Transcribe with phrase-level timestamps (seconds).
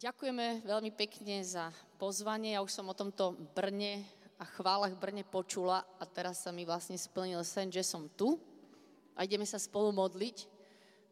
[0.00, 1.68] Ďakujeme veľmi pekne za
[2.00, 2.56] pozvanie.
[2.56, 4.00] Ja už som o tomto Brne
[4.40, 8.40] a chválach Brne počula a teraz sa mi vlastne splnil sen, že som tu
[9.12, 10.48] a ideme sa spolu modliť.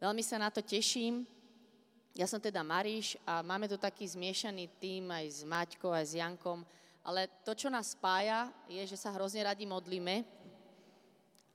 [0.00, 1.28] Veľmi sa na to teším.
[2.16, 6.16] Ja som teda Maríš a máme tu taký zmiešaný tým aj s Maťkou, aj s
[6.16, 6.64] Jankom,
[7.04, 10.24] ale to, čo nás spája, je, že sa hrozne radi modlíme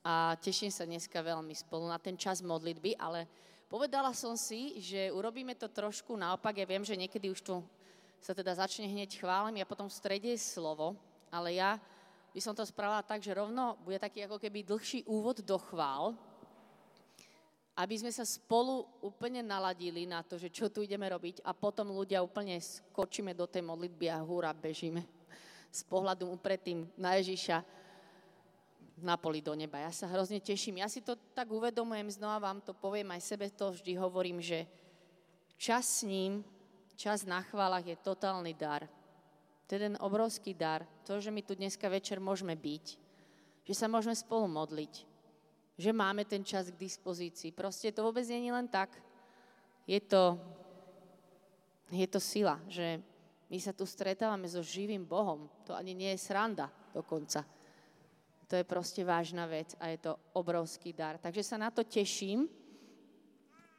[0.05, 3.25] a teším sa dneska veľmi spolu na ten čas modlitby, ale
[3.73, 6.61] Povedala som si, že urobíme to trošku naopak.
[6.61, 7.57] Ja viem, že niekedy už tu
[8.21, 10.93] sa teda začne hneď chválem a potom v strede je slovo,
[11.33, 11.81] ale ja
[12.29, 16.13] by som to spravila tak, že rovno bude taký ako keby dlhší úvod do chvál,
[17.73, 21.97] aby sme sa spolu úplne naladili na to, že čo tu ideme robiť a potom
[21.97, 25.01] ľudia úplne skočíme do tej modlitby a húra bežíme
[25.73, 27.65] s pohľadom upretým na Ježiša
[29.01, 29.81] na poli do neba.
[29.81, 30.83] Ja sa hrozne teším.
[30.83, 34.69] Ja si to tak uvedomujem, znova vám to poviem, aj sebe to vždy hovorím, že
[35.57, 36.45] čas s ním,
[36.93, 38.85] čas na chválach je totálny dar.
[39.65, 40.85] To je ten obrovský dar.
[41.07, 42.85] To, že my tu dneska večer môžeme byť,
[43.65, 44.93] že sa môžeme spolu modliť,
[45.79, 47.55] že máme ten čas k dispozícii.
[47.55, 48.93] Proste to vôbec nie je len tak.
[49.89, 50.37] Je to,
[51.89, 53.01] je to sila, že
[53.49, 55.49] my sa tu stretávame so živým Bohom.
[55.67, 57.43] To ani nie je sranda dokonca.
[58.47, 61.17] To je proste vážna vec a je to obrovský dar.
[61.17, 62.45] Takže sa na to teším.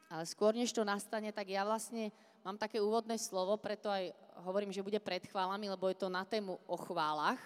[0.08, 2.14] Ale skôr, než to nastane, tak ja vlastne
[2.46, 4.14] mám také úvodné slovo, preto aj
[4.46, 7.40] hovorím, že bude pred chválami, lebo je to na tému o chválach.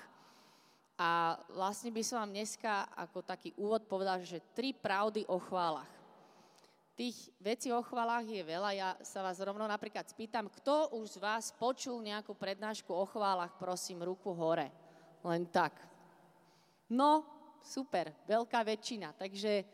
[0.98, 5.86] A vlastne by som vám dneska ako taký úvod povedal, že tri pravdy o chválach.
[6.98, 8.70] Tých vecí o chválach je veľa.
[8.74, 13.54] Ja sa vás rovno napríklad spýtam, kto už z vás počul nejakú prednášku o chválach,
[13.54, 14.74] prosím, ruku hore.
[15.22, 15.78] Len tak.
[16.88, 17.24] No,
[17.60, 19.12] super, veľká väčšina.
[19.12, 19.64] Takže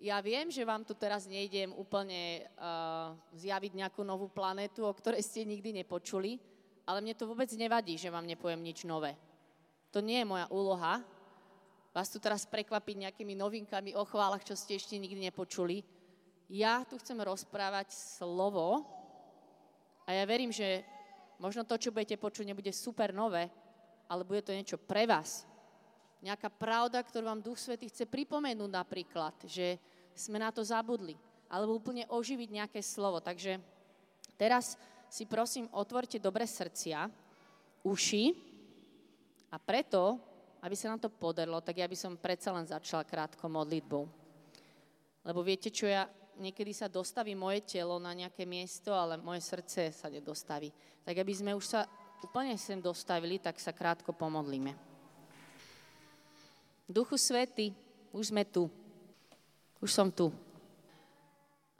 [0.00, 5.20] ja viem, že vám tu teraz nejdem úplne uh, zjaviť nejakú novú planetu, o ktorej
[5.20, 6.40] ste nikdy nepočuli,
[6.84, 9.16] ale mne to vôbec nevadí, že vám nepoviem nič nové.
[9.92, 11.00] To nie je moja úloha.
[11.94, 15.86] Vás tu teraz prekvapiť nejakými novinkami o chválach, čo ste ešte nikdy nepočuli.
[16.50, 18.84] Ja tu chcem rozprávať slovo
[20.04, 20.84] a ja verím, že
[21.38, 23.48] možno to, čo budete počuť, nebude super nové,
[24.10, 25.48] ale bude to niečo pre vás,
[26.24, 29.76] nejaká pravda, ktorú vám Duch Svetý chce pripomenúť napríklad, že
[30.16, 31.12] sme na to zabudli,
[31.52, 33.20] alebo úplne oživiť nejaké slovo.
[33.20, 33.60] Takže
[34.40, 34.80] teraz
[35.12, 37.12] si prosím otvorte dobre srdcia,
[37.84, 38.32] uši
[39.52, 40.16] a preto,
[40.64, 44.08] aby sa nám to podarilo, tak ja by som predsa len začala krátko modlitbou.
[45.28, 46.08] Lebo viete čo, ja
[46.40, 50.72] niekedy sa dostaví moje telo na nejaké miesto, ale moje srdce sa nedostaví.
[51.04, 51.84] Tak aby sme už sa
[52.24, 54.93] úplne sem dostavili, tak sa krátko pomodlíme.
[56.84, 57.72] Duchu Svety,
[58.12, 58.68] už sme tu.
[59.80, 60.28] Už som tu.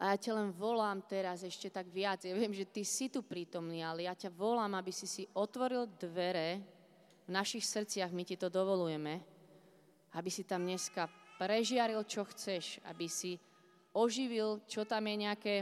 [0.01, 2.25] A ja ťa len volám teraz ešte tak viac.
[2.25, 5.87] Ja viem, že ty si tu prítomný, ale ja ťa volám, aby si si otvoril
[5.97, 6.61] dvere
[7.25, 9.17] v našich srdciach, my ti to dovolujeme,
[10.13, 11.09] aby si tam dneska
[11.41, 13.41] prežiaril, čo chceš, aby si
[13.97, 15.55] oživil, čo tam je nejaké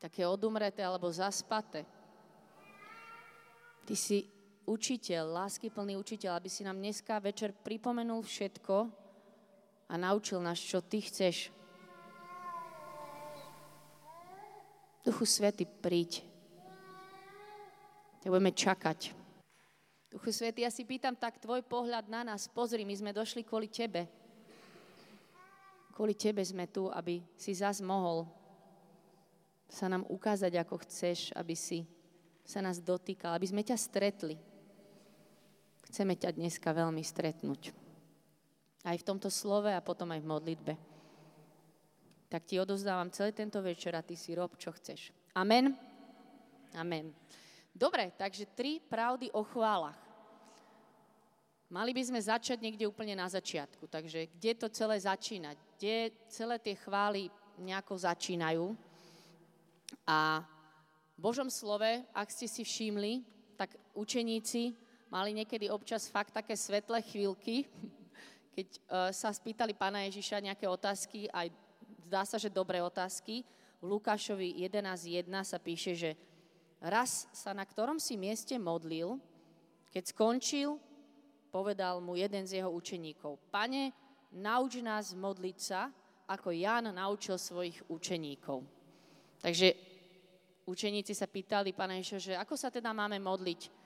[0.00, 1.84] také odumreté alebo zaspaté.
[3.84, 4.24] Ty si
[4.66, 5.34] učiteľ,
[5.72, 8.76] plný učiteľ, aby si nám dneska večer pripomenul všetko
[9.88, 11.50] a naučil nás, čo ty chceš.
[15.02, 16.22] Duchu Svety, príď.
[18.22, 19.10] Te budeme čakať.
[20.14, 22.46] Duchu Svety, ja si pýtam tak tvoj pohľad na nás.
[22.46, 24.06] Pozri, my sme došli kvôli tebe.
[25.92, 28.24] Kvôli tebe sme tu, aby si zas mohol
[29.72, 31.88] sa nám ukázať, ako chceš, aby si
[32.44, 34.36] sa nás dotýkal, aby sme ťa stretli.
[35.92, 37.68] Chceme ťa dneska veľmi stretnúť.
[38.80, 40.74] Aj v tomto slove a potom aj v modlitbe.
[42.32, 45.12] Tak ti odozdávam celý tento večer a ty si rob, čo chceš.
[45.36, 45.76] Amen?
[46.80, 47.12] Amen.
[47.76, 50.00] Dobre, takže tri pravdy o chválach.
[51.68, 53.84] Mali by sme začať niekde úplne na začiatku.
[53.84, 55.52] Takže kde to celé začína?
[55.76, 57.28] Kde celé tie chvály
[57.60, 58.72] nejako začínajú?
[60.08, 60.40] A
[61.12, 63.20] v Božom slove, ak ste si všimli,
[63.60, 64.81] tak učeníci
[65.12, 67.68] mali niekedy občas fakt také svetlé chvíľky,
[68.56, 68.80] keď uh,
[69.12, 71.52] sa spýtali pána Ježiša nejaké otázky, aj
[72.08, 73.44] zdá sa, že dobré otázky.
[73.82, 76.10] V Lukášovi 11.1 sa píše, že
[76.80, 79.20] raz sa na ktorom si mieste modlil,
[79.92, 80.80] keď skončil,
[81.52, 83.92] povedal mu jeden z jeho učeníkov, pane,
[84.32, 85.92] nauč nás modliť sa,
[86.24, 88.64] ako Jan naučil svojich učeníkov.
[89.42, 89.76] Takže
[90.64, 93.81] učeníci sa pýtali pána Ježiša, že ako sa teda máme modliť?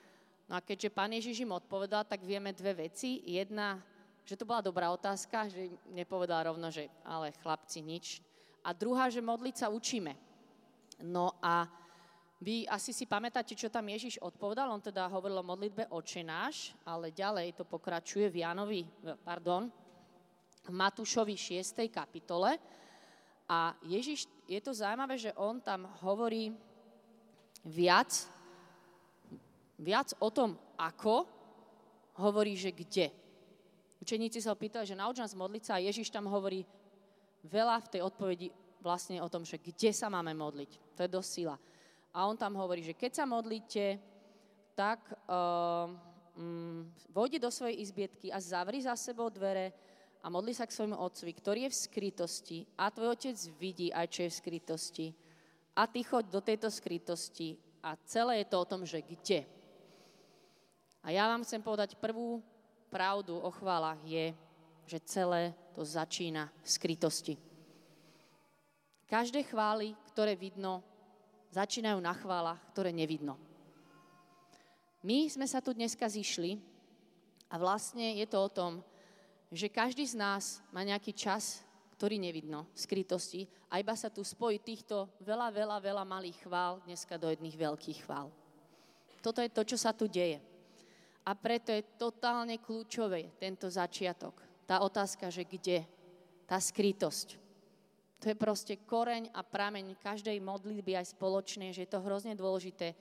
[0.47, 3.19] No a keďže pán Ježiš im odpovedal, tak vieme dve veci.
[3.27, 3.83] Jedna,
[4.23, 8.23] že to bola dobrá otázka, že nepovedal rovno, že ale chlapci nič.
[8.63, 10.15] A druhá, že modliť sa učíme.
[11.03, 11.67] No a
[12.39, 17.09] vy asi si pamätáte, čo tam Ježiš odpovedal, on teda hovoril o modlitbe očenáš, ale
[17.09, 18.81] ďalej to pokračuje v Jánovi,
[19.25, 19.67] pardon,
[20.63, 21.89] v Matúšovi 6.
[21.89, 22.55] kapitole.
[23.49, 26.53] A Ježiš, je to zaujímavé, že on tam hovorí
[27.65, 28.36] viac,
[29.77, 31.25] viac o tom, ako,
[32.17, 33.13] hovorí, že kde.
[34.01, 36.65] Učeníci sa ho pýtali, že nauč nás modliť sa a Ježiš tam hovorí
[37.45, 38.47] veľa v tej odpovedi
[38.81, 40.97] vlastne o tom, že kde sa máme modliť.
[40.97, 41.55] To je dosť sila.
[42.13, 44.01] A on tam hovorí, že keď sa modlíte,
[44.77, 45.89] tak uh,
[46.37, 49.73] um, vojdi do svojej izbietky a zavri za sebou dvere
[50.21, 54.05] a modli sa k svojmu otcovi, ktorý je v skrytosti a tvoj otec vidí aj,
[54.09, 55.07] čo je v skrytosti.
[55.77, 59.56] A ty choď do tejto skrytosti a celé je to o tom, že kde.
[61.07, 62.43] A ja vám chcem povedať prvú
[62.91, 64.35] pravdu o chválach je,
[64.83, 67.39] že celé to začína v skrytosti.
[69.07, 70.83] Každé chvály, ktoré vidno,
[71.55, 73.39] začínajú na chválach, ktoré nevidno.
[74.99, 76.59] My sme sa tu dneska zišli
[77.47, 78.83] a vlastne je to o tom,
[79.47, 81.63] že každý z nás má nejaký čas,
[81.95, 87.15] ktorý nevidno, skrytosti a iba sa tu spojí týchto veľa, veľa, veľa malých chvál dneska
[87.15, 88.27] do jedných veľkých chvál.
[89.23, 90.56] Toto je to, čo sa tu deje.
[91.27, 94.39] A preto je totálne kľúčové tento začiatok.
[94.63, 95.83] Tá otázka, že kde?
[96.47, 97.35] Tá skrytosť.
[98.23, 102.95] To je proste koreň a prameň každej modlitby aj spoločnej, že je to hrozne dôležité.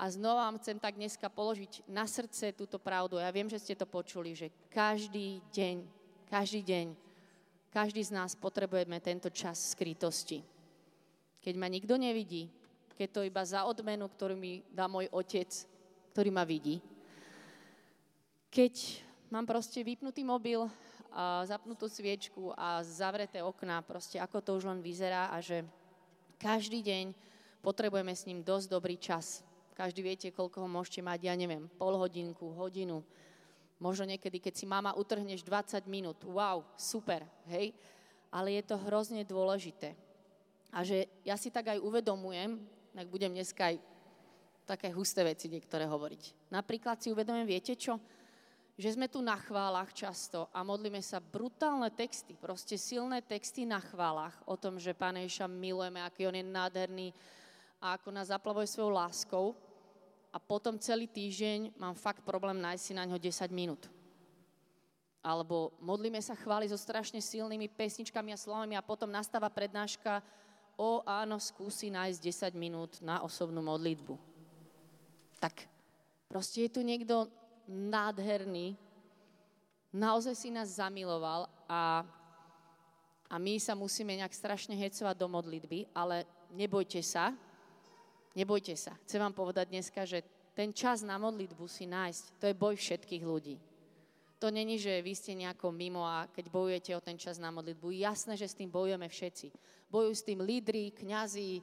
[0.00, 3.20] A znova vám chcem tak dneska položiť na srdce túto pravdu.
[3.20, 5.84] Ja viem, že ste to počuli, že každý deň,
[6.30, 6.86] každý deň,
[7.68, 10.40] každý z nás potrebujeme tento čas skrytosti.
[11.44, 12.48] Keď ma nikto nevidí,
[12.96, 15.52] keď to iba za odmenu, ktorú mi dá môj otec,
[16.16, 16.80] ktorý ma vidí.
[18.50, 18.98] Keď
[19.30, 20.66] mám proste vypnutý mobil
[21.14, 25.62] a zapnutú sviečku a zavreté okná, proste ako to už len vyzerá a že
[26.34, 27.14] každý deň
[27.62, 29.46] potrebujeme s ním dosť dobrý čas.
[29.78, 33.06] Každý viete, koľko ho môžete mať, ja neviem, pol hodinku, hodinu.
[33.78, 36.18] Možno niekedy, keď si mama utrhneš 20 minút.
[36.26, 37.22] Wow, super,
[37.54, 37.70] hej?
[38.34, 39.94] Ale je to hrozne dôležité.
[40.74, 42.58] A že ja si tak aj uvedomujem,
[42.98, 43.78] tak budem dneska aj
[44.66, 46.50] také husté veci niektoré hovoriť.
[46.50, 48.02] Napríklad si uvedomujem, viete čo?
[48.80, 53.76] Že sme tu na chválach často a modlíme sa brutálne texty, proste silné texty na
[53.76, 57.12] chválach o tom, že Pane Ježa milujeme, aký on je nádherný
[57.76, 59.46] a ako nás zaplavuje svojou láskou.
[60.32, 63.84] A potom celý týždeň mám fakt problém nájsť si na ňo 10 minút.
[65.20, 70.24] Alebo modlíme sa chváli so strašne silnými pesničkami a slovami a potom nastáva prednáška
[70.80, 74.16] o áno, skúsi nájsť 10 minút na osobnú modlitbu.
[75.36, 75.68] Tak
[76.32, 77.28] proste je tu niekto
[77.68, 78.78] nádherný,
[79.90, 82.06] naozaj si nás zamiloval a,
[83.26, 86.24] a my sa musíme nejak strašne hecovať do modlitby, ale
[86.54, 87.34] nebojte sa,
[88.34, 88.94] nebojte sa.
[89.06, 90.22] Chcem vám povedať dneska, že
[90.54, 93.56] ten čas na modlitbu si nájsť, to je boj všetkých ľudí.
[94.40, 97.92] To není, že vy ste nejako mimo a keď bojujete o ten čas na modlitbu,
[97.92, 99.52] jasné, že s tým bojujeme všetci.
[99.92, 101.60] Bojujú s tým lídry, kňazi,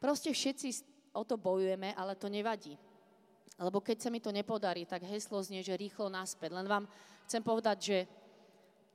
[0.00, 0.68] proste všetci
[1.12, 2.80] o to bojujeme, ale to nevadí.
[3.60, 6.56] Lebo keď sa mi to nepodarí, tak heslo znie, že rýchlo naspäť.
[6.56, 6.84] Len vám
[7.28, 7.98] chcem povedať, že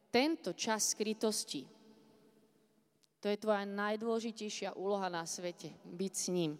[0.10, 1.68] tento čas skrytosti,
[3.18, 6.52] to je tvoja najdôležitejšia úloha na svete, byť s ním.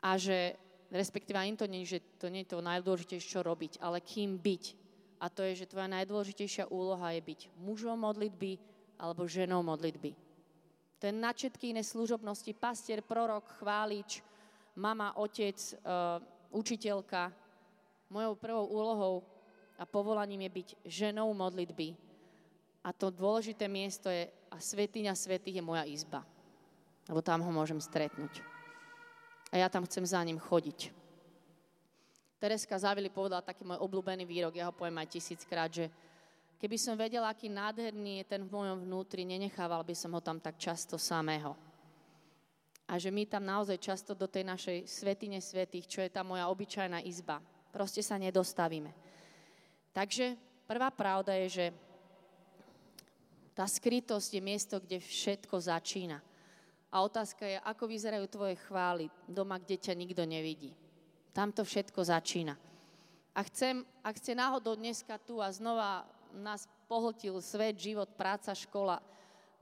[0.00, 0.56] A že,
[0.88, 4.64] respektíve ani to nie, že to nie je to najdôležitejšie, čo robiť, ale kým byť.
[5.18, 8.56] A to je, že tvoja najdôležitejšia úloha je byť mužom modlitby
[8.98, 10.14] alebo ženou modlitby.
[10.98, 14.22] To je na všetky iné služobnosti, pastier, prorok, chválič,
[14.74, 15.54] mama, otec,
[15.86, 16.18] uh,
[16.52, 17.32] učiteľka,
[18.08, 19.16] mojou prvou úlohou
[19.76, 21.94] a povolaním je byť ženou modlitby.
[22.82, 26.24] A to dôležité miesto je, a svetiňa svetých je moja izba.
[27.04, 28.40] Lebo tam ho môžem stretnúť.
[29.52, 30.92] A ja tam chcem za ním chodiť.
[32.38, 35.90] Tereska Zavili povedala taký môj obľúbený výrok, ja ho poviem aj tisíckrát, že
[36.62, 40.38] keby som vedela, aký nádherný je ten v mojom vnútri, nenechával by som ho tam
[40.38, 41.67] tak často samého
[42.88, 46.48] a že my tam naozaj často do tej našej svetine svetých, čo je tá moja
[46.48, 48.88] obyčajná izba, proste sa nedostavíme.
[49.92, 51.66] Takže prvá pravda je, že
[53.52, 56.24] tá skrytosť je miesto, kde všetko začína.
[56.88, 60.72] A otázka je, ako vyzerajú tvoje chvály doma, kde ťa nikto nevidí.
[61.36, 62.56] Tam to všetko začína.
[63.36, 69.04] A chcem, ak ste náhodou dneska tu a znova nás pohltil svet, život, práca, škola,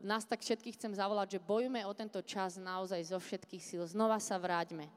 [0.00, 3.83] nás tak všetkých chcem zavolať, že bojujme o tento čas naozaj zo všetkých síl.
[3.88, 4.88] Znova sa vráťme.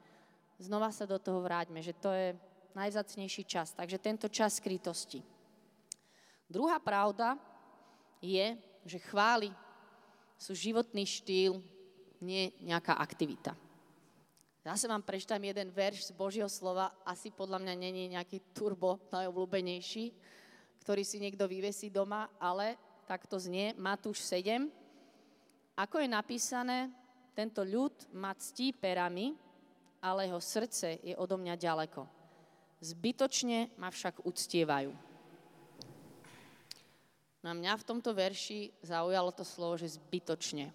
[0.60, 2.36] Znova sa do toho vráťme, že to je
[2.76, 3.72] najzacnejší čas.
[3.72, 5.24] Takže tento čas skrytosti.
[6.50, 7.40] Druhá pravda
[8.20, 9.48] je, že chvály
[10.36, 11.64] sú životný štýl,
[12.20, 13.56] nie nejaká aktivita.
[14.60, 20.12] Zase vám prečítam jeden verš z Božieho slova, asi podľa mňa není nejaký turbo najobľúbenejší,
[20.84, 22.76] ktorý si niekto vyvesí doma, ale
[23.08, 24.79] takto znie Matúš 7.
[25.80, 26.92] Ako je napísané,
[27.32, 29.32] tento ľud ma ctí perami,
[30.04, 32.04] ale jeho srdce je odo mňa ďaleko.
[32.84, 34.92] Zbytočne ma však uctievajú.
[37.40, 40.68] Na mňa v tomto verši zaujalo to slovo, že zbytočne.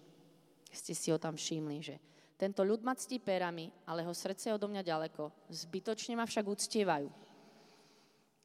[0.73, 2.01] Ste si ho tam všimli, že
[2.41, 5.29] tento ľud ma ctí perami, ale jeho srdce je odo mňa ďaleko.
[5.53, 7.13] Zbytočne ma však uctievajú.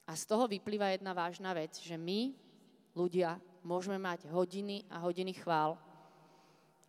[0.04, 2.36] A z toho vyplýva jedna vážna vec, že my,
[2.92, 5.80] ľudia, môžeme mať hodiny a hodiny chvál.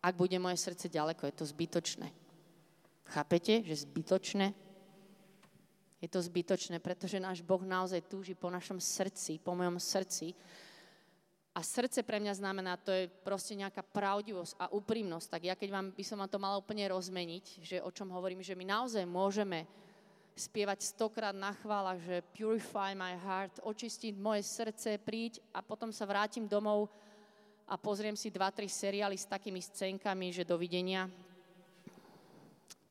[0.02, 2.10] Ak bude moje srdce ďaleko, je to zbytočné.
[3.06, 4.54] Chápete, že zbytočné?
[6.02, 10.34] Je to zbytočné, pretože náš Boh naozaj túži po našom srdci, po mojom srdci,
[11.52, 15.28] a srdce pre mňa znamená, to je proste nejaká pravdivosť a úprimnosť.
[15.28, 18.40] Tak ja keď vám by som vám to mala úplne rozmeniť, že o čom hovorím,
[18.40, 19.68] že my naozaj môžeme
[20.32, 26.08] spievať stokrát na chvála, že purify my heart, očistiť moje srdce, príď a potom sa
[26.08, 26.88] vrátim domov
[27.72, 31.08] a pozriem si dva, tri seriály s takými scénkami, že dovidenia.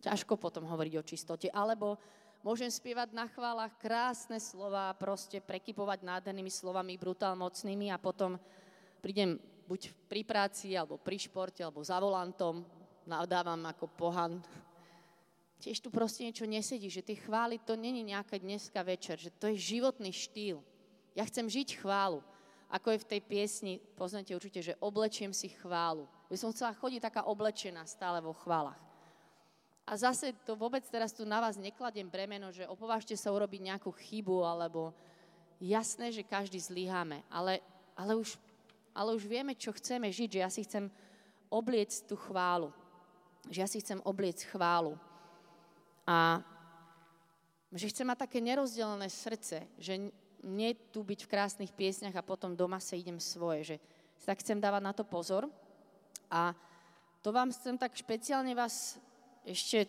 [0.00, 1.52] Ťažko potom hovoriť o čistote.
[1.52, 2.00] Alebo
[2.40, 8.40] môžem spievať na chválach krásne slova, proste prekypovať nádhernými slovami, brutál mocnými a potom
[9.04, 9.36] prídem
[9.68, 12.64] buď pri práci, alebo pri športe, alebo za volantom,
[13.04, 14.40] nadávam ako pohan.
[15.60, 19.52] Tiež tu proste niečo nesedí, že tie chvály to není nejaká dneska večer, že to
[19.52, 20.64] je životný štýl.
[21.12, 22.24] Ja chcem žiť chválu.
[22.70, 26.06] Ako je v tej piesni, poznáte určite, že oblečiem si chválu.
[26.30, 28.78] By som chcela chodiť taká oblečená stále vo chválach.
[29.90, 33.90] A zase to vôbec teraz tu na vás nekladiem bremeno, že opovážte sa urobiť nejakú
[33.90, 34.94] chybu, alebo
[35.58, 37.58] jasné, že každý zlyháme, ale,
[37.98, 38.38] ale, už,
[38.94, 40.86] ale už vieme, čo chceme žiť, že ja si chcem
[41.50, 42.70] obliec tú chválu.
[43.50, 44.94] Že ja si chcem obliec chválu.
[46.06, 46.38] A
[47.74, 52.56] že chcem mať také nerozdelené srdce, že nie tu byť v krásnych piesňach a potom
[52.56, 53.76] doma sa idem svoje, že
[54.24, 55.48] tak chcem dávať na to pozor.
[56.28, 56.52] A
[57.20, 58.96] to vám chcem tak špeciálne vás
[59.44, 59.88] ešte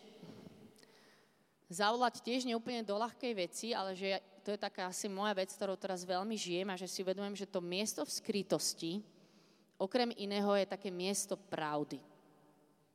[1.71, 5.77] zavolať tiež neúplne do ľahkej veci, ale že to je taká asi moja vec, ktorou
[5.79, 8.91] teraz veľmi žijem a že si uvedomujem, že to miesto v skrytosti,
[9.79, 12.01] okrem iného, je také miesto pravdy.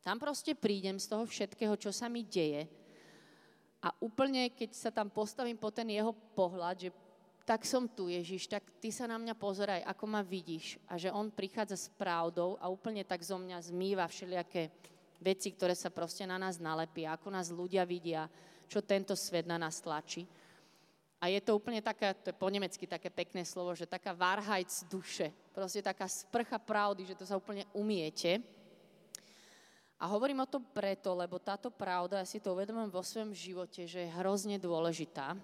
[0.05, 2.69] Tam proste prídem z toho všetkého, čo sa mi deje
[3.87, 6.91] a úplne, keď sa tam postavím po ten jeho pohľad, že
[7.47, 10.83] tak som tu, Ježiš, tak ty sa na mňa pozeraj, ako ma vidíš.
[10.91, 14.75] A že on prichádza s pravdou a úplne tak zo mňa zmýva všelijaké
[15.23, 18.27] veci, ktoré sa proste na nás nalepia, ako nás ľudia vidia,
[18.67, 20.27] čo tento svet na nás tlačí.
[21.23, 24.85] A je to úplne také, to je po nemecky také pekné slovo, že taká Wahrheits
[24.91, 28.43] duše, proste taká sprcha pravdy, že to sa úplne umiete.
[29.97, 33.89] A hovorím o tom preto, lebo táto pravda, ja si to uvedomujem vo svojom živote,
[33.89, 35.39] že je hrozne dôležitá.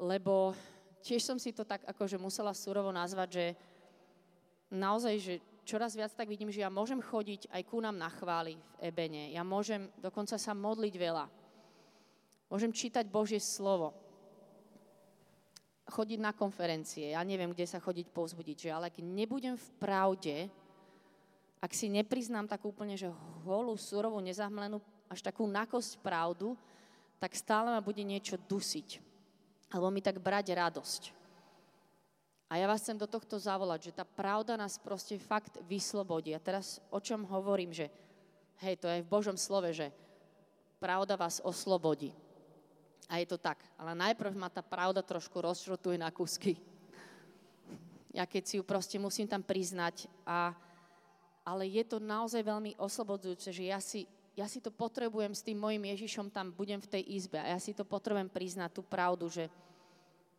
[0.00, 0.56] Lebo
[1.04, 3.46] tiež som si to tak akože musela surovo nazvať, že
[4.72, 5.34] naozaj, že
[5.68, 9.28] čoraz viac tak vidím, že ja môžem chodiť aj ku nám na chvály v Ebene.
[9.30, 11.26] Ja môžem dokonca sa modliť veľa.
[12.50, 13.94] Môžem čítať Božie slovo.
[15.90, 17.14] Chodiť na konferencie.
[17.14, 18.56] Ja neviem, kde sa chodiť povzbudiť.
[18.66, 20.36] Že, ale keď nebudem v pravde,
[21.60, 23.12] ak si nepriznám takú úplne, že
[23.44, 24.80] holú, surovú, nezahmlenú,
[25.10, 26.54] až takú nakosť pravdu,
[27.20, 29.09] tak stále ma bude niečo dusiť.
[29.70, 31.02] Alebo mi tak brať radosť.
[32.50, 36.34] A ja vás chcem do tohto zavolať, že tá pravda nás proste fakt vyslobodí.
[36.34, 37.86] A teraz o čom hovorím, že
[38.58, 39.94] hej, to je v Božom slove, že
[40.82, 42.10] pravda vás oslobodí.
[43.06, 43.62] A je to tak.
[43.78, 46.58] Ale najprv ma tá pravda trošku rozšrotuje na kusky.
[48.10, 50.10] Ja keď si ju proste musím tam priznať.
[50.26, 50.50] A,
[51.46, 55.58] ale je to naozaj veľmi oslobodzujúce, že ja si, ja si to potrebujem s tým
[55.58, 59.26] mojim Ježišom, tam budem v tej izbe a ja si to potrebujem priznať, tú pravdu,
[59.26, 59.50] že,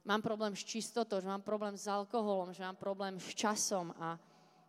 [0.05, 4.17] mám problém s čistotou, že mám problém s alkoholom, že mám problém s časom a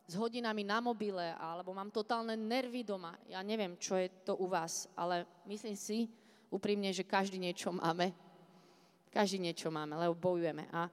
[0.05, 3.17] s hodinami na mobile, alebo mám totálne nervy doma.
[3.31, 6.11] Ja neviem, čo je to u vás, ale myslím si
[6.52, 8.12] úprimne, že každý niečo máme.
[9.09, 10.69] Každý niečo máme, lebo bojujeme.
[10.73, 10.91] A,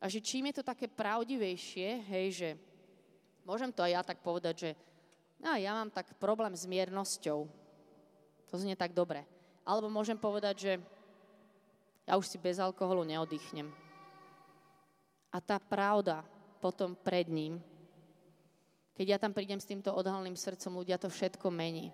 [0.00, 2.48] a že čím je to také pravdivejšie, hej, že
[3.46, 4.70] môžem to aj ja tak povedať, že
[5.46, 7.46] no, ja mám tak problém s miernosťou.
[8.50, 9.22] To znie tak dobre.
[9.62, 10.72] Alebo môžem povedať, že
[12.06, 13.70] ja už si bez alkoholu neoddychnem.
[15.30, 16.26] A tá pravda
[16.58, 17.62] potom pred ním,
[18.96, 21.92] keď ja tam prídem s týmto odhalným srdcom, ľudia to všetko mení.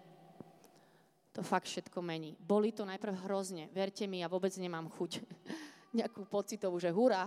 [1.35, 2.39] To fakt všetko mení.
[2.39, 3.67] Boli to najprv hrozne.
[3.75, 5.25] Verte mi, ja vôbec nemám chuť
[5.99, 7.27] nejakú pocitovú, že hurá.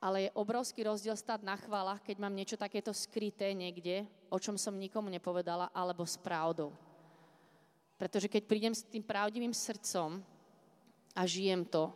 [0.00, 4.58] Ale je obrovský rozdiel stať na chválach, keď mám niečo takéto skryté niekde, o čom
[4.58, 6.74] som nikomu nepovedala, alebo s pravdou.
[7.96, 10.20] Pretože keď prídem s tým pravdivým srdcom
[11.16, 11.92] a žijem to,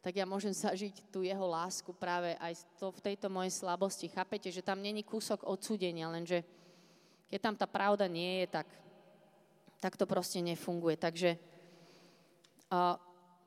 [0.00, 4.08] tak ja môžem zažiť tú jeho lásku práve aj to, v tejto mojej slabosti.
[4.08, 6.46] Chápete, že tam není kúsok odsúdenia, lenže
[7.28, 8.68] keď tam tá pravda nie je, tak,
[9.82, 10.96] tak to proste nefunguje.
[10.96, 11.36] Takže
[12.72, 12.96] a,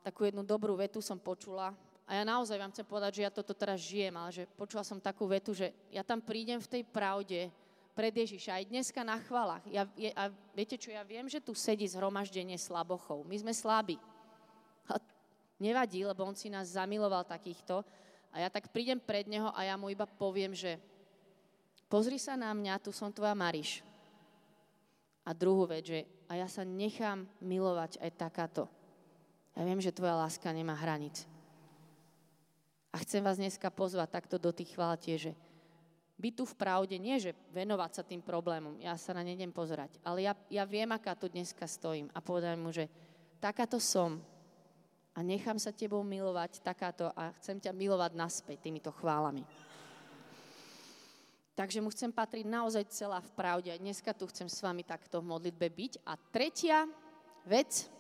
[0.06, 1.74] takú jednu dobrú vetu som počula
[2.12, 5.00] a ja naozaj vám chcem povedať, že ja toto teraz žijem, ale že počula som
[5.00, 7.48] takú vetu, že ja tam prídem v tej pravde
[7.92, 9.64] pred Ježiša aj dneska na chvalách.
[9.68, 13.28] Ja, je, a viete čo, ja viem, že tu sedí zhromaždenie slabochov.
[13.28, 14.00] My sme slabí.
[14.88, 14.98] A
[15.60, 17.84] nevadí, lebo on si nás zamiloval takýchto.
[18.32, 20.80] A ja tak prídem pred neho a ja mu iba poviem, že
[21.92, 23.84] pozri sa na mňa, tu som tvoja Mariš.
[25.22, 26.00] A druhú vec, že
[26.32, 28.64] a ja sa nechám milovať aj takáto.
[29.52, 31.28] Ja viem, že tvoja láska nemá hranic.
[32.92, 35.36] A chcem vás dneska pozvať takto do tých chvál tieže.
[36.22, 39.50] Byť tu v pravde, nie že venovať sa tým problémom, ja sa na ne idem
[39.50, 42.86] pozerať, ale ja, ja viem, aká tu dneska stojím a povedať mu, že
[43.42, 44.22] takáto som,
[45.12, 49.44] a nechám sa tebou milovať takáto a chcem ťa milovať naspäť týmito chválami.
[51.52, 53.70] Takže mu chcem patriť naozaj celá v pravde.
[53.76, 55.94] A dneska tu chcem s vami takto v modlitbe byť.
[56.08, 56.88] A tretia
[57.44, 57.92] vec,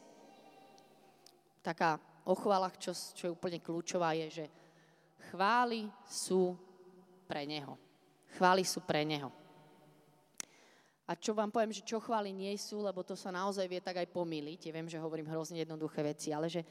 [1.59, 4.45] taká o chválach, čo, čo je úplne kľúčová, je, že
[5.29, 6.55] chvály sú
[7.27, 7.90] pre Neho.
[8.35, 9.31] Chvály sú pre Neho.
[11.07, 13.99] A čo vám poviem, že čo chvály nie sú, lebo to sa naozaj vie tak
[13.99, 14.71] aj pomýliť.
[14.71, 16.63] Ja viem, že hovorím hrozne jednoduché veci, ale že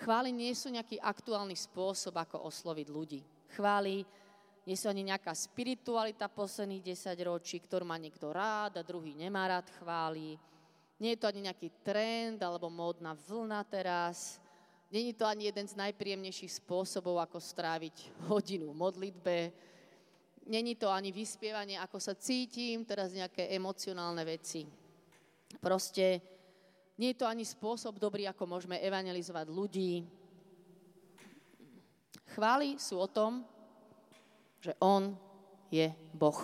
[0.00, 3.20] Chvály nie sú nejaký aktuálny spôsob, ako osloviť ľudí.
[3.52, 4.02] Chvály
[4.64, 9.46] nie sú ani nejaká spiritualita posledných 10 ročí, ktorú má niekto rád a druhý nemá
[9.50, 10.38] rád chvály.
[11.02, 14.38] Nie je to ani nejaký trend alebo módna vlna teraz.
[14.90, 19.36] Není to ani jeden z najpríjemnejších spôsobov, ako stráviť hodinu v modlitbe.
[20.46, 24.66] Není to ani vyspievanie, ako sa cítim, teraz nejaké emocionálne veci.
[25.62, 26.18] Proste
[26.98, 30.02] nie je to ani spôsob dobrý, ako môžeme evangelizovať ľudí.
[32.34, 33.46] Chvály sú o tom,
[34.58, 35.14] že On
[35.70, 36.38] je Boh.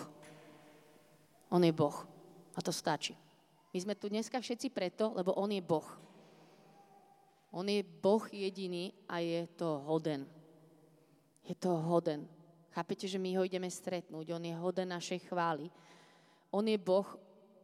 [1.51, 1.97] On je Boh.
[2.55, 3.17] A to stačí.
[3.69, 5.85] My sme tu dneska všetci preto, lebo On je Boh.
[7.49, 10.25] On je Boh jediný a je to hoden.
[11.45, 12.38] Je to hoden.
[12.73, 14.35] Chápete, že my ho ideme stretnúť.
[14.35, 15.69] On je hoden našej chvály.
[16.53, 17.05] On je Boh,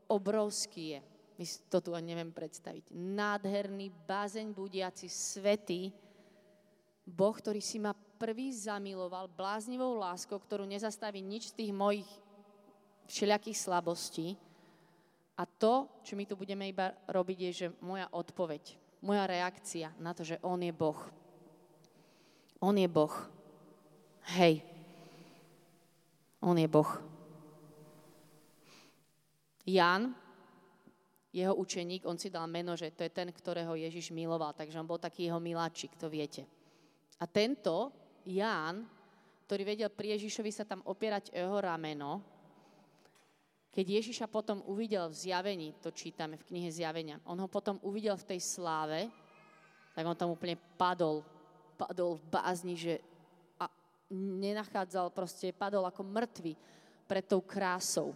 [0.10, 1.00] obrovský je
[1.36, 2.96] my to tu ani neviem predstaviť.
[2.96, 5.92] Nádherný, bázeň budiaci, svetý
[7.04, 12.08] Boh, ktorý si ma prvý zamiloval bláznivou láskou, ktorú nezastaví nič z tých mojich
[13.12, 14.28] všelijakých slabostí.
[15.36, 20.16] A to, čo my tu budeme iba robiť, je, že moja odpoveď, moja reakcia na
[20.16, 20.98] to, že On je Boh.
[22.64, 23.12] On je Boh.
[24.40, 24.64] Hej.
[26.46, 27.02] On je Boh.
[29.66, 30.14] Jan
[31.36, 34.88] jeho učeník, on si dal meno, že to je ten, ktorého Ježiš miloval, takže on
[34.88, 36.48] bol taký jeho miláčik, to viete.
[37.20, 37.92] A tento
[38.24, 38.88] Ján,
[39.44, 42.24] ktorý vedel pri Ježišovi sa tam opierať o jeho rameno,
[43.76, 48.16] keď Ježiša potom uvidel v zjavení, to čítame v knihe Zjavenia, on ho potom uvidel
[48.16, 49.12] v tej sláve,
[49.92, 51.20] tak on tam úplne padol,
[51.76, 53.04] padol v bázni, že
[54.14, 56.54] nenachádzal, proste padol ako mŕtvy
[57.06, 58.14] pred tou krásou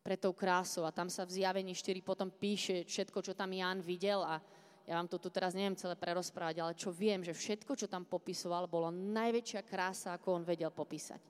[0.00, 0.88] pred tou krásou.
[0.88, 4.40] A tam sa v zjavení 4 potom píše všetko, čo tam Ján videl a
[4.88, 8.02] ja vám to tu teraz neviem celé prerozprávať, ale čo viem, že všetko, čo tam
[8.08, 11.20] popisoval, bolo najväčšia krása, ako on vedel popísať.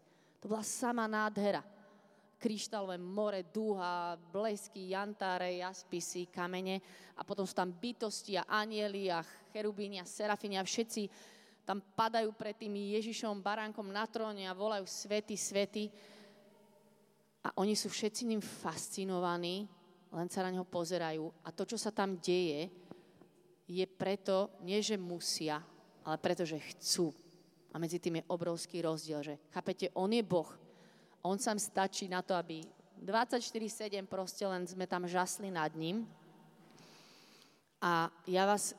[0.40, 1.60] To bola sama nádhera.
[2.40, 6.80] Kryštálové more, duha, blesky, jantáre, jaspisy, kamene
[7.12, 9.20] a potom sú tam bytosti a anieli a
[9.52, 11.02] cherubíni a serafíni a všetci
[11.70, 15.86] tam padajú pred tým Ježišom baránkom na tróne a volajú svety, svety.
[17.46, 19.70] A oni sú všetci ním fascinovaní,
[20.10, 21.30] len sa na neho pozerajú.
[21.46, 22.66] A to, čo sa tam deje,
[23.70, 25.62] je preto, nie že musia,
[26.02, 27.14] ale preto, že chcú.
[27.70, 30.50] A medzi tým je obrovský rozdiel, že chápete, on je Boh.
[31.22, 32.66] On sám stačí na to, aby
[32.98, 36.02] 24-7 proste len sme tam žasli nad ním.
[37.78, 38.74] A ja vás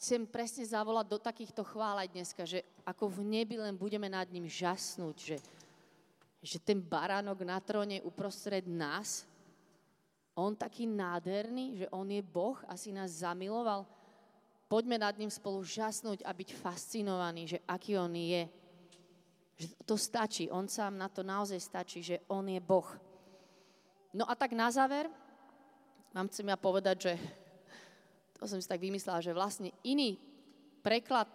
[0.00, 4.24] chcem presne zavolať do takýchto chvál aj dneska, že ako v nebi len budeme nad
[4.32, 5.36] ním žasnúť, že
[6.40, 9.28] že ten baránok na tróne uprostred nás,
[10.32, 13.84] on taký nádherný, že on je Boh a si nás zamiloval.
[14.64, 18.48] Poďme nad ním spolu žasnúť a byť fascinovaní, že aký on je.
[19.60, 22.88] Že to stačí, on sám na to naozaj stačí, že on je Boh.
[24.16, 25.12] No a tak na záver
[26.16, 27.12] vám chcem ja povedať, že
[28.40, 30.16] to som si tak vymyslela, že vlastne iný
[30.80, 31.28] preklad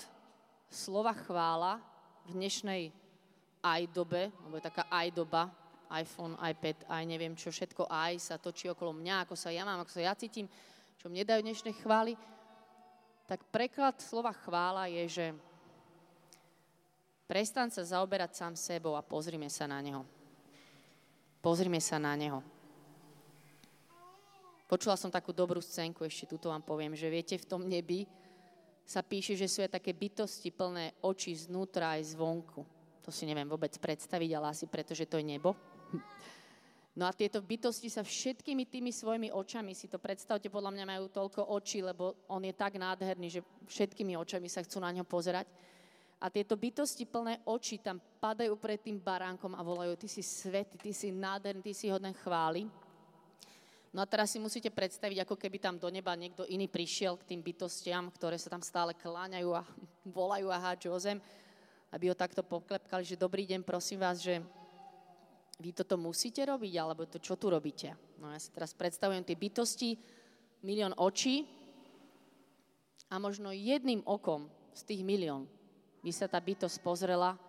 [0.73, 1.77] slova chvála
[2.25, 2.89] v dnešnej
[3.61, 5.53] aj dobe, lebo je taká aj doba,
[5.93, 9.85] iPhone, iPad, aj neviem čo, všetko aj sa točí okolo mňa, ako sa ja mám,
[9.85, 10.49] ako sa ja cítim,
[10.97, 12.17] čo mne dajú dnešné chvály,
[13.29, 15.25] tak preklad slova chvála je, že
[17.29, 20.01] prestan sa zaoberať sám sebou a pozrime sa na neho.
[21.37, 22.41] Pozrime sa na neho.
[24.65, 28.09] Počula som takú dobrú scénku, ešte túto vám poviem, že viete, v tom nebi
[28.81, 32.65] sa píše, že sú aj také bytosti plné očí znútra aj zvonku.
[33.05, 35.53] To si neviem vôbec predstaviť, ale asi preto, že to je nebo.
[36.97, 41.05] No a tieto bytosti sa všetkými tými svojimi očami, si to predstavte, podľa mňa majú
[41.11, 45.45] toľko očí, lebo on je tak nádherný, že všetkými očami sa chcú na ňo pozerať.
[46.23, 50.79] A tieto bytosti plné očí tam padajú pred tým baránkom a volajú, ty si svetý,
[50.79, 52.65] ty si nádherný, ty si hodný chvály.
[53.95, 57.31] No a teraz si musíte predstaviť, ako keby tam do neba niekto iný prišiel k
[57.31, 59.63] tým bytostiam, ktoré sa tam stále kláňajú a
[60.19, 61.23] volajú a háču o zem,
[61.95, 64.43] aby ho takto poklepkali, že dobrý deň, prosím vás, že
[65.63, 67.95] vy toto musíte robiť, alebo to čo tu robíte?
[68.19, 69.95] No ja si teraz predstavujem tie bytosti,
[70.59, 71.47] milión očí
[73.07, 75.47] a možno jedným okom z tých milión
[76.03, 77.39] by sa tá bytosť pozrela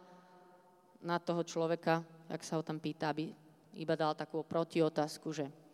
[1.02, 3.34] na toho človeka, jak sa ho tam pýta, aby
[3.74, 5.65] iba dal takú protiotázku, že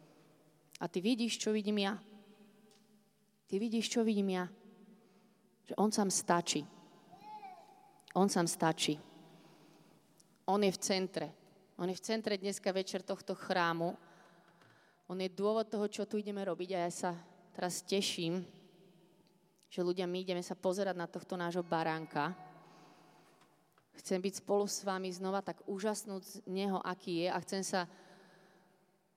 [0.82, 1.94] a ty vidíš, čo vidím ja?
[3.46, 4.50] Ty vidíš, čo vidím ja?
[5.70, 6.66] Že on sám stačí.
[8.18, 8.98] On sám stačí.
[10.50, 11.26] On je v centre.
[11.78, 13.94] On je v centre dneska večer tohto chrámu.
[15.06, 17.10] On je dôvod toho, čo tu ideme robiť a ja sa
[17.54, 18.42] teraz teším,
[19.70, 22.34] že ľudia, my ideme sa pozerať na tohto nášho baránka.
[24.02, 27.86] Chcem byť spolu s vami znova tak úžasnúť z neho, aký je a chcem sa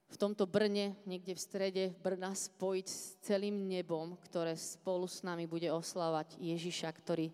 [0.05, 5.49] v tomto Brne, niekde v strede Brna, spojiť s celým nebom, ktoré spolu s nami
[5.49, 7.33] bude oslavať Ježiša, ktorý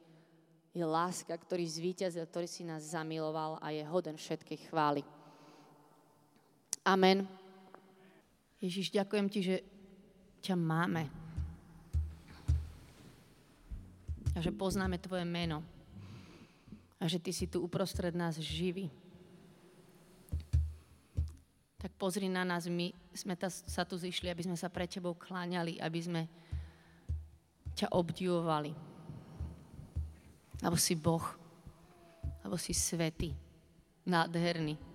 [0.72, 5.04] je láska, ktorý zvíťazil, ktorý si nás zamiloval a je hoden všetkej chvály.
[6.88, 7.28] Amen.
[8.64, 9.56] Ježiš, ďakujem ti, že
[10.40, 11.12] ťa máme.
[14.32, 15.60] A že poznáme tvoje meno.
[17.02, 18.88] A že ty si tu uprostred nás živý
[22.02, 25.78] pozri na nás, my sme ta, sa tu zišli, aby sme sa pre Tebou kláňali,
[25.78, 26.22] aby sme
[27.78, 28.74] ťa obdivovali.
[30.66, 31.22] Lebo si Boh,
[32.42, 33.38] lebo si svetý,
[34.10, 34.91] nádherný.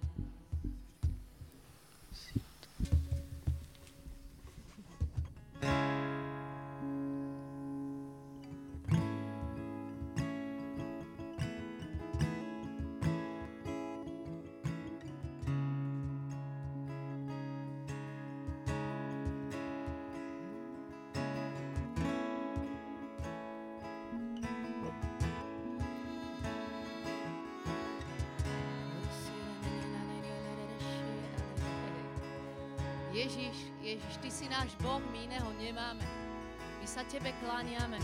[33.17, 36.05] Ježiš, Ježiš, Ty si náš Boh, my iného nemáme.
[36.53, 37.97] My sa Tebe kláňame.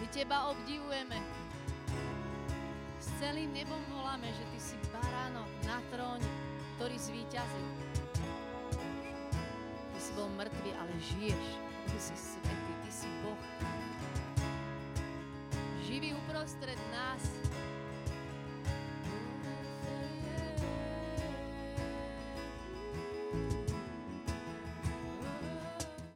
[0.00, 1.20] My Teba obdivujeme.
[2.96, 6.24] S celým nebom voláme, že Ty si baránok na tróne,
[6.80, 7.68] ktorý zvíťazil.
[9.92, 11.46] Ty si bol mŕtvý, ale žiješ.
[11.92, 13.40] Ty si svetý, Ty si Boh.
[15.84, 17.20] Živý uprostred nás,